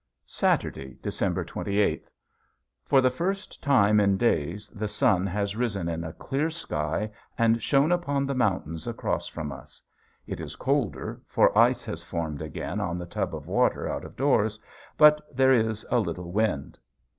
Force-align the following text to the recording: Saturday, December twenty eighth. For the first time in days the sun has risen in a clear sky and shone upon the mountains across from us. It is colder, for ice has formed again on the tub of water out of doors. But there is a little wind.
Saturday, 0.25 0.97
December 1.03 1.45
twenty 1.45 1.77
eighth. 1.77 2.09
For 2.85 3.01
the 3.01 3.11
first 3.11 3.61
time 3.61 3.99
in 3.99 4.17
days 4.17 4.67
the 4.71 4.87
sun 4.87 5.27
has 5.27 5.55
risen 5.55 5.87
in 5.87 6.03
a 6.03 6.11
clear 6.11 6.49
sky 6.49 7.11
and 7.37 7.61
shone 7.61 7.91
upon 7.91 8.25
the 8.25 8.33
mountains 8.33 8.87
across 8.87 9.27
from 9.27 9.51
us. 9.51 9.79
It 10.25 10.39
is 10.39 10.55
colder, 10.55 11.21
for 11.27 11.55
ice 11.55 11.85
has 11.85 12.01
formed 12.01 12.41
again 12.41 12.79
on 12.79 12.97
the 12.97 13.05
tub 13.05 13.35
of 13.35 13.45
water 13.45 13.87
out 13.87 14.03
of 14.03 14.15
doors. 14.15 14.59
But 14.97 15.21
there 15.37 15.53
is 15.53 15.85
a 15.91 15.99
little 15.99 16.31
wind. 16.31 16.79